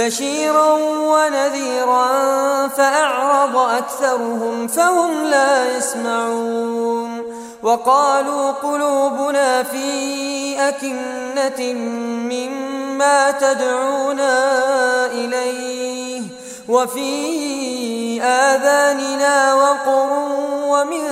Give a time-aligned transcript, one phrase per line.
[0.00, 0.72] بشيرا
[1.12, 2.08] ونذيرا
[2.68, 7.22] فأعرض أكثرهم فهم لا يسمعون
[7.62, 9.88] وقالوا قلوبنا في
[10.68, 11.72] أكنة
[12.32, 14.36] مما تدعونا
[15.06, 16.22] إليه
[16.68, 20.10] وفي آذاننا وقر
[20.66, 21.04] ومن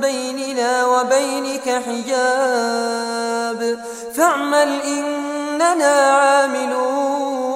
[0.00, 3.78] بيننا وبينك حجاب
[4.14, 7.55] فاعمل إننا عاملون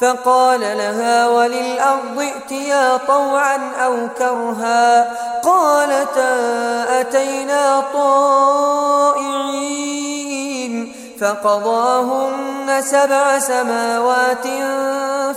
[0.00, 5.12] فقال لها وللأرض ائتيا طوعا أو كرها
[5.44, 6.30] قالتا
[7.00, 9.68] أتينا طائعين
[11.20, 14.46] فقضاهن سبع سماوات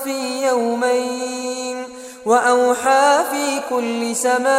[0.04, 1.88] في يومين
[2.26, 4.58] وأوحى في كل سماء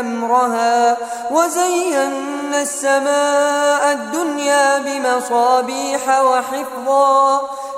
[0.00, 0.96] أمرها
[1.30, 7.40] وزينا السماء الدنيا بمصابيح وحفظا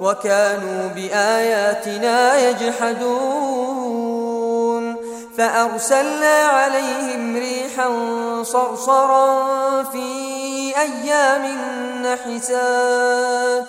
[0.00, 3.86] وكانوا بآياتنا يجحدون.
[5.38, 7.88] فأرسلنا عليهم ريحا
[8.42, 11.58] صرصرا في أيام
[12.02, 13.68] نحسات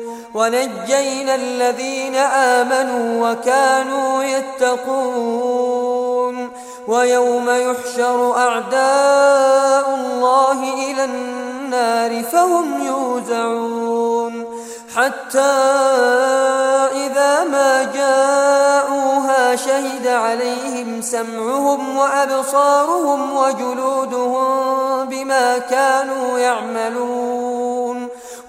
[0.33, 5.71] ونجينا الذين آمنوا وكانوا يتقون
[6.87, 14.45] ويوم يحشر أعداء الله إلى النار فهم يوزعون
[14.95, 15.39] حتى
[16.95, 27.50] إذا ما جاءوها شهد عليهم سمعهم وأبصارهم وجلودهم بما كانوا يعملون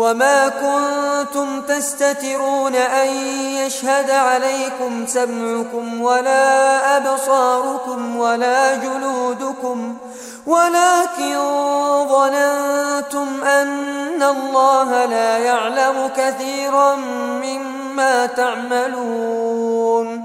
[0.00, 3.06] وما كنتم تستترون أن
[3.66, 9.96] يشهد عليكم سمعكم ولا أبصاركم ولا جلودكم
[10.46, 11.36] ولكن
[12.08, 16.94] ظننتم أن الله لا يعلم كثيرا
[17.42, 20.24] مما تعملون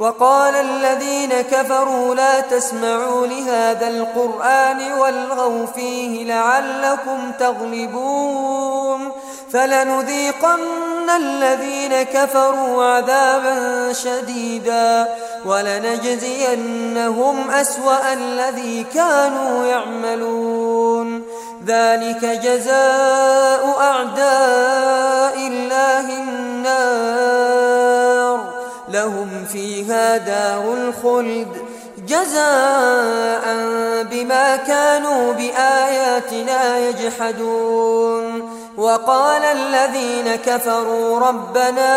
[0.00, 9.12] وقال الذين كفروا لا تسمعوا لهذا القرآن والغوا فيه لعلكم تغلبون
[9.52, 15.08] فلنذيقن الذين كفروا عذابا شديدا
[15.46, 21.22] ولنجزينهم أسوأ الذي كانوا يعملون
[21.66, 24.33] ذلك جزاء أعداء
[29.54, 31.48] فيها دار الخلد
[32.08, 33.44] جزاء
[34.10, 38.50] بما كانوا بآياتنا يجحدون.
[38.76, 41.90] وقال الذين كفروا ربنا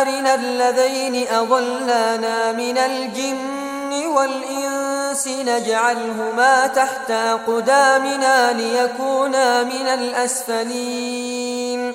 [0.00, 7.12] أرنا الذين أضلانا من الجن والإنس نجعلهما تحت
[7.46, 11.94] قدامنا ليكونا من الأسفلين.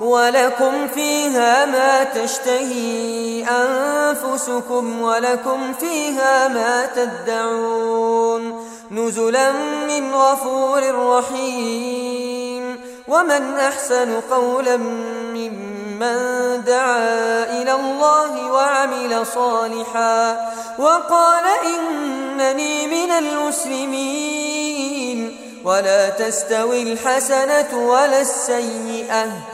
[0.00, 9.52] ولكم فيها ما تشتهي أنفسكم ولكم فيها ما تدعون نزلا
[9.88, 23.10] من غفور رحيم ومن أحسن قولا ممن دعا إلى الله وعمل صالحا وقال إنني من
[23.10, 24.74] المسلمين
[25.64, 29.53] ولا تستوي الحسنة ولا السيئة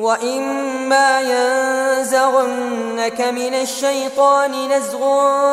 [0.00, 5.00] وإما ينزغنك من الشيطان نزغ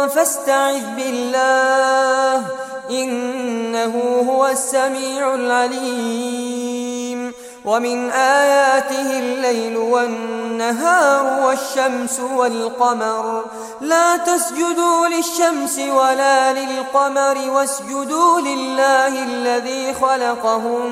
[0.07, 2.43] فاستعذ بالله
[2.89, 7.33] إنه هو السميع العليم
[7.65, 13.45] ومن آياته الليل والنهار والشمس والقمر
[13.81, 20.91] لا تسجدوا للشمس ولا للقمر واسجدوا لله الذي خلقهم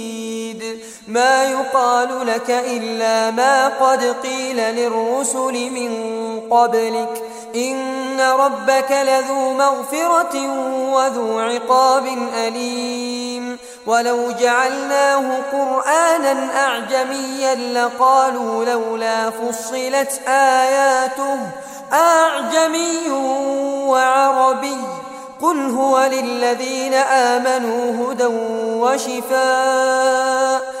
[1.07, 5.91] ما يقال لك إلا ما قد قيل للرسل من
[6.51, 7.23] قبلك.
[7.55, 10.35] إن ربك لذو مغفرة
[10.93, 13.57] وذو عقاب أليم.
[13.87, 21.37] ولو جعلناه قرآنا أعجميا لقالوا لولا فصلت آياته.
[21.93, 23.11] أعجمي
[23.85, 24.77] وعربي.
[25.41, 28.25] قل هو للذين آمنوا هدى
[28.81, 30.80] وشفاء.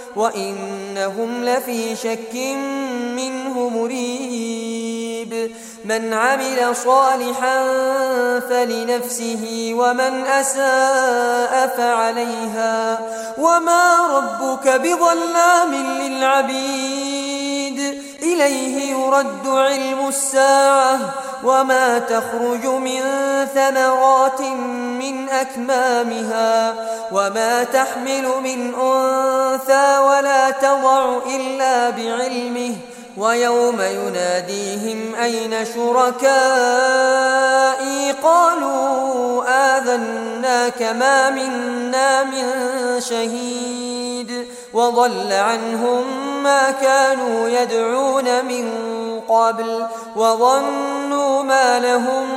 [0.15, 2.35] وإنهم لفي شك
[3.15, 5.51] منه مريب
[5.85, 7.63] من عمل صالحا
[8.39, 12.99] فلنفسه ومن أساء فعليها
[13.37, 17.31] وما ربك بظلام للعبيد
[18.23, 20.99] إليه يرد علم الساعة
[21.43, 23.01] وما تخرج من
[23.55, 24.41] ثمرات
[25.01, 26.75] من أكمامها
[27.11, 32.75] وما تحمل من أنثى ولا تضع إلا بعلمه
[33.17, 36.21] ويوم يناديهم أين شركائي
[38.23, 39.43] قالوا
[39.77, 42.45] آذناك ما منا من
[42.99, 46.03] شهيد وضل عنهم
[46.43, 48.71] ما كانوا يدعون من
[49.27, 52.27] قبل وظنوا ما لهم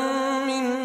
[0.47, 0.85] من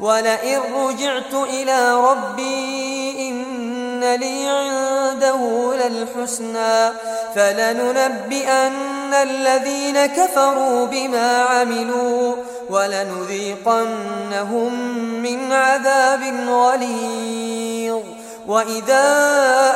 [0.00, 6.92] ولئن رجعت إلى ربي إن لي عنده للحسنى
[7.34, 12.36] فلننبئن الذين كفروا بما عملوا
[12.70, 14.74] ولنذيقنهم
[15.22, 18.00] من عذاب غليظ
[18.46, 19.04] وإذا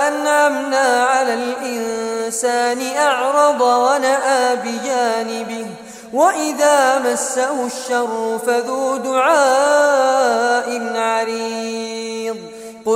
[0.08, 5.66] أنعمنا على الإنسان أعرض ونأى بجانبه
[6.12, 9.77] وإذا مسه الشر فذو دعاء